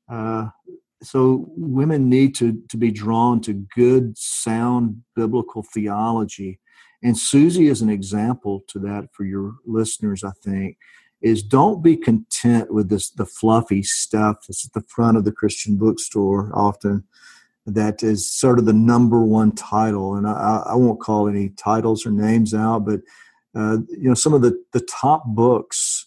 [0.08, 0.48] Uh,
[1.02, 6.58] so women need to to be drawn to good, sound biblical theology,
[7.02, 10.24] and Susie is an example to that for your listeners.
[10.24, 10.76] I think
[11.22, 15.32] is don't be content with this the fluffy stuff that's at the front of the
[15.32, 17.04] Christian bookstore often
[17.66, 22.06] that is sort of the number one title and I, I won't call any titles
[22.06, 23.00] or names out but
[23.54, 26.06] uh, you know some of the the top books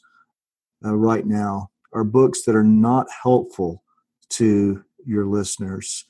[0.86, 3.84] uh, right now are books that are not helpful
[4.30, 6.06] to your listeners.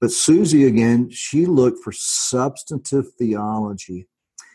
[0.00, 4.06] But Susie, again, she looked for substantive theology.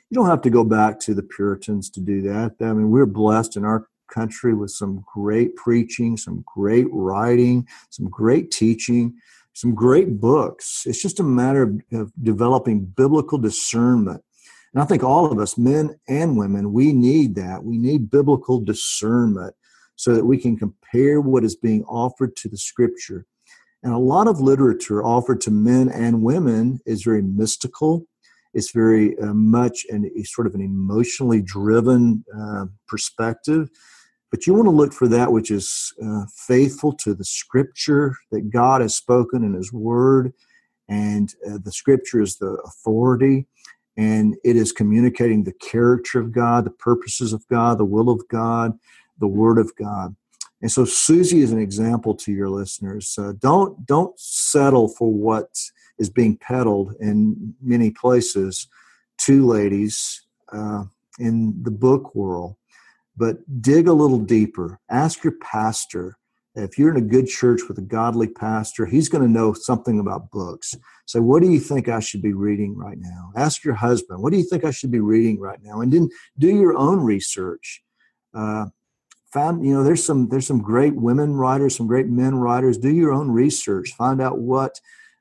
[0.09, 2.55] You don't have to go back to the Puritans to do that.
[2.61, 8.09] I mean, we're blessed in our country with some great preaching, some great writing, some
[8.09, 9.15] great teaching,
[9.59, 10.83] some great books.
[10.85, 14.23] It's just a matter of, of developing biblical discernment
[14.73, 17.63] and I think all of us, men and women, we need that.
[17.63, 19.55] We need biblical discernment
[19.95, 23.25] so that we can compare what is being offered to the scripture.
[23.81, 28.05] And a lot of literature offered to men and women is very mystical.
[28.53, 33.69] It's very uh, much an, a sort of an emotionally driven uh, perspective.
[34.31, 38.51] But you want to look for that which is uh, faithful to the scripture that
[38.51, 40.33] God has spoken in His Word.
[40.87, 43.45] And uh, the scripture is the authority
[43.97, 48.25] and it is communicating the character of God, the purposes of God, the will of
[48.29, 48.79] God,
[49.19, 50.15] the Word of God.
[50.61, 53.17] And so Susie is an example to your listeners.
[53.17, 55.49] Uh, don't don't settle for what
[55.97, 58.67] is being peddled in many places
[59.19, 60.83] to ladies uh,
[61.19, 62.55] in the book world,
[63.19, 64.79] but dig a little deeper.
[64.89, 66.17] Ask your pastor
[66.55, 69.99] if you're in a good church with a godly pastor, he's going to know something
[69.99, 70.75] about books.
[71.05, 73.31] So, what do you think I should be reading right now?
[73.35, 75.81] Ask your husband, what do you think I should be reading right now?
[75.81, 77.83] And then do your own research.
[78.33, 78.67] Uh,
[79.31, 82.77] find, you know, there's some there's some great women writers, some great men writers.
[82.77, 83.91] Do your own research.
[83.97, 84.79] Find out what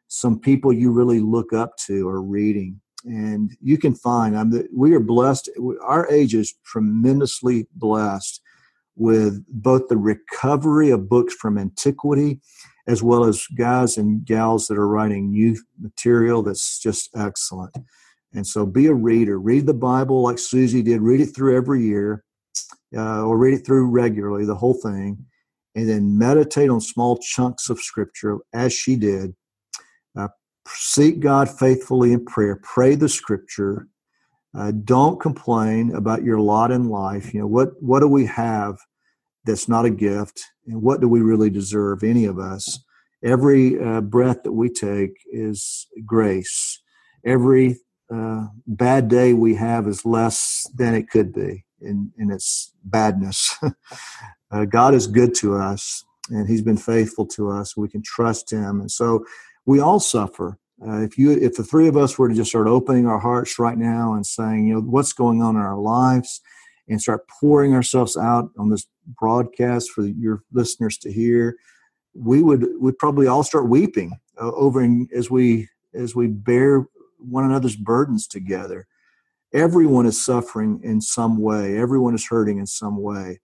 [0.08, 4.36] some people you really look up to are reading, and you can find.
[4.36, 5.50] I'm the, we are blessed.
[5.82, 8.42] Our age is tremendously blessed
[8.96, 12.40] with both the recovery of books from antiquity
[12.86, 17.76] as well as guys and gals that are writing new material that's just excellent.
[18.34, 19.38] And so be a reader.
[19.38, 21.00] Read the Bible like Susie did.
[21.00, 22.24] Read it through every year
[22.96, 25.24] uh, or read it through regularly, the whole thing.
[25.74, 29.34] And then meditate on small chunks of Scripture as she did.
[30.74, 32.56] Seek God faithfully in prayer.
[32.56, 33.88] Pray the Scripture.
[34.56, 37.32] Uh, don't complain about your lot in life.
[37.34, 38.78] You know, what, what do we have
[39.44, 40.42] that's not a gift?
[40.66, 42.80] And what do we really deserve, any of us?
[43.22, 46.80] Every uh, breath that we take is grace.
[47.24, 47.78] Every
[48.12, 53.56] uh, bad day we have is less than it could be in, in its badness.
[54.50, 57.76] uh, God is good to us, and He's been faithful to us.
[57.76, 59.24] We can trust Him, and so
[59.68, 60.58] we all suffer.
[60.82, 63.58] Uh, if you, if the three of us were to just start opening our hearts
[63.58, 66.40] right now and saying, you know, what's going on in our lives,
[66.88, 68.86] and start pouring ourselves out on this
[69.20, 71.58] broadcast for your listeners to hear,
[72.14, 76.86] we would would probably all start weeping uh, over as we as we bear
[77.18, 78.86] one another's burdens together.
[79.52, 83.40] Everyone is suffering in some way, everyone is hurting in some way.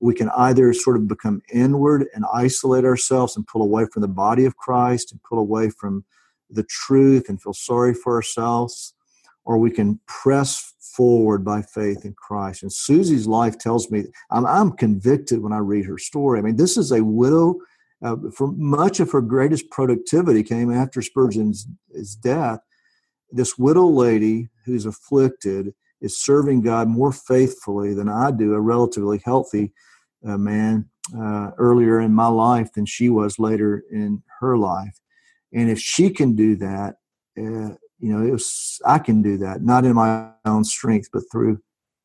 [0.00, 4.08] We can either sort of become inward and isolate ourselves and pull away from the
[4.08, 6.04] body of Christ and pull away from
[6.50, 8.94] the truth and feel sorry for ourselves,
[9.44, 12.62] or we can press forward by faith in Christ.
[12.62, 16.38] And Susie's life tells me I'm, I'm convicted when I read her story.
[16.38, 17.56] I mean, this is a widow.
[18.00, 21.66] Uh, for much of her greatest productivity came after Spurgeon's
[22.22, 22.60] death,
[23.32, 29.20] this widow lady who's afflicted is serving God more faithfully than I do, a relatively
[29.24, 29.72] healthy
[30.26, 35.00] uh, man uh, earlier in my life than she was later in her life.
[35.52, 36.96] And if she can do that,
[37.38, 41.60] uh, you know, was, I can do that, not in my own strength, but through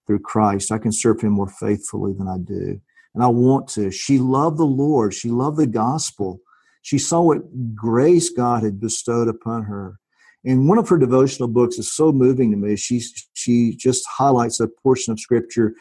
[0.05, 0.71] through Christ.
[0.71, 2.81] I can serve Him more faithfully than I do,
[3.13, 3.91] and I want to.
[3.91, 5.13] She loved the Lord.
[5.13, 6.39] She loved the gospel.
[6.81, 9.99] She saw what grace God had bestowed upon her
[10.45, 12.75] and one of her devotional books is so moving to me.
[12.75, 13.01] She
[13.33, 15.73] she just highlights a portion of scripture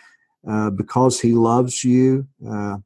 [0.49, 2.79] uh, because he loves you, uh,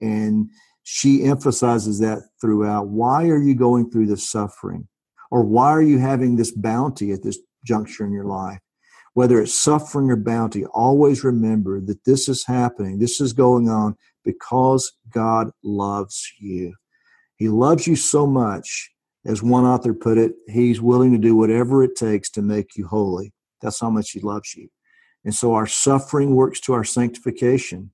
[0.00, 0.48] and
[0.84, 2.88] she emphasizes that throughout.
[2.88, 4.88] Why are you going through this suffering,
[5.30, 8.60] or why are you having this bounty at this juncture in your life?
[9.14, 12.98] Whether it's suffering or bounty, always remember that this is happening.
[12.98, 16.74] This is going on because God loves you.
[17.36, 18.90] He loves you so much
[19.28, 22.86] as one author put it, he's willing to do whatever it takes to make you
[22.86, 23.34] holy.
[23.60, 24.70] That's how much he loves you.
[25.22, 27.92] And so our suffering works to our sanctification,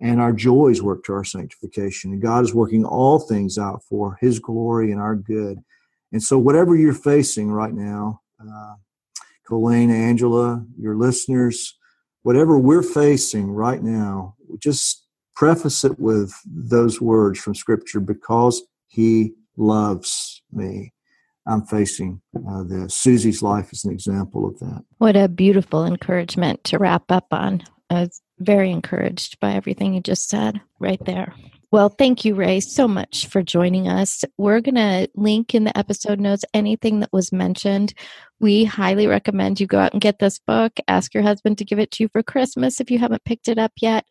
[0.00, 2.12] and our joys work to our sanctification.
[2.12, 5.58] And God is working all things out for his glory and our good.
[6.10, 8.74] And so, whatever you're facing right now, uh,
[9.46, 11.78] Colleen, Angela, your listeners,
[12.22, 15.06] whatever we're facing right now, just
[15.36, 20.92] preface it with those words from Scripture because he loves me.
[21.46, 22.94] I'm facing uh, this.
[22.94, 24.84] Susie's life is an example of that.
[24.98, 27.62] What a beautiful encouragement to wrap up on.
[27.90, 31.34] I was very encouraged by everything you just said right there.
[31.72, 34.26] Well, thank you, Ray, so much for joining us.
[34.36, 37.94] We're going to link in the episode notes anything that was mentioned.
[38.40, 40.74] We highly recommend you go out and get this book.
[40.86, 43.58] Ask your husband to give it to you for Christmas if you haven't picked it
[43.58, 44.04] up yet.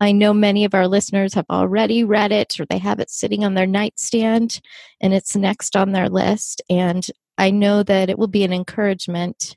[0.00, 3.44] I know many of our listeners have already read it or they have it sitting
[3.44, 4.60] on their nightstand
[5.00, 6.62] and it's next on their list.
[6.70, 7.04] And
[7.36, 9.56] I know that it will be an encouragement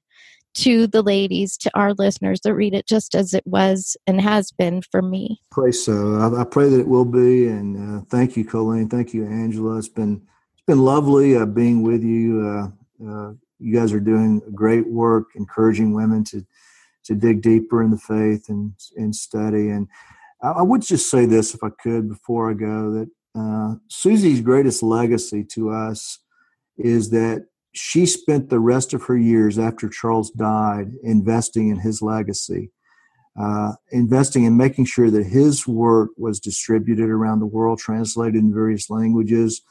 [0.54, 4.52] to the ladies, to our listeners that read it just as it was and has
[4.52, 5.42] been for me.
[5.52, 6.16] Pray so.
[6.16, 7.48] I, I pray that it will be.
[7.48, 8.90] And uh, thank you, Colleen.
[8.90, 9.78] Thank you, Angela.
[9.78, 10.22] It's been
[10.54, 12.42] it's been lovely uh, being with you.
[12.42, 16.46] Uh, uh you guys are doing great work, encouraging women to
[17.04, 19.70] to dig deeper in the faith and and study.
[19.70, 19.88] And
[20.42, 24.42] I, I would just say this, if I could, before I go, that uh, Susie's
[24.42, 26.20] greatest legacy to us
[26.78, 32.02] is that she spent the rest of her years after Charles died investing in his
[32.02, 32.72] legacy,
[33.40, 38.54] uh, investing in making sure that his work was distributed around the world, translated in
[38.54, 39.62] various languages.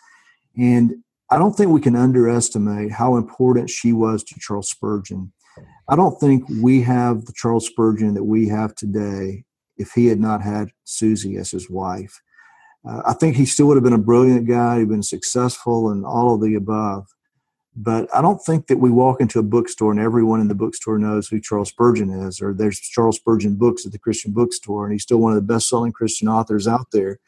[0.56, 0.94] And
[1.30, 5.32] I don't think we can underestimate how important she was to Charles Spurgeon.
[5.88, 9.44] I don't think we have the Charles Spurgeon that we have today
[9.76, 12.20] if he had not had Susie as his wife.
[12.88, 16.04] Uh, I think he still would have been a brilliant guy, he'd been successful and
[16.04, 17.06] all of the above.
[17.76, 20.98] But I don't think that we walk into a bookstore and everyone in the bookstore
[20.98, 24.92] knows who Charles Spurgeon is, or there's Charles Spurgeon books at the Christian bookstore, and
[24.92, 27.18] he's still one of the best selling Christian authors out there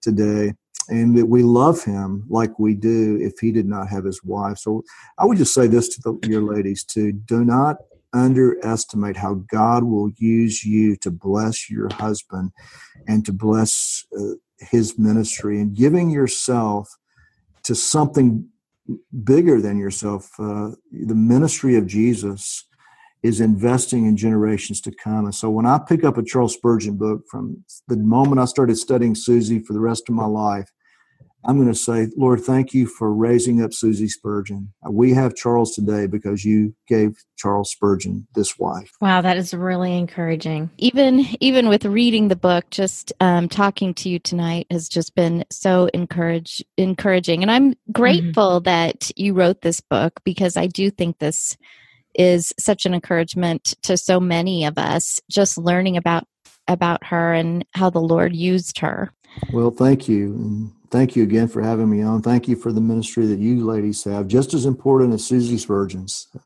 [0.00, 0.54] today.
[0.88, 4.58] And that we love him like we do if he did not have his wife.
[4.58, 4.82] So
[5.16, 7.76] I would just say this to the, your ladies too do not
[8.12, 12.52] underestimate how God will use you to bless your husband
[13.06, 16.94] and to bless uh, his ministry and giving yourself
[17.64, 18.48] to something
[19.24, 20.30] bigger than yourself.
[20.38, 22.66] Uh, the ministry of Jesus
[23.22, 25.24] is investing in generations to come.
[25.26, 28.76] And so when I pick up a Charles Spurgeon book from the moment I started
[28.76, 30.70] studying Susie for the rest of my life,
[31.44, 34.72] I'm going to say, Lord, thank you for raising up Susie Spurgeon.
[34.88, 38.92] We have Charles today because you gave Charles Spurgeon this wife.
[39.00, 40.70] Wow, that is really encouraging.
[40.78, 45.44] Even even with reading the book, just um, talking to you tonight has just been
[45.50, 48.64] so encourage encouraging, and I'm grateful mm-hmm.
[48.64, 51.56] that you wrote this book because I do think this
[52.14, 55.18] is such an encouragement to so many of us.
[55.28, 56.24] Just learning about
[56.68, 59.12] about her and how the Lord used her.
[59.52, 60.34] Well, thank you.
[60.34, 62.22] And thank you again for having me on.
[62.22, 66.28] Thank you for the ministry that you ladies have, just as important as Susie Spurgeon's.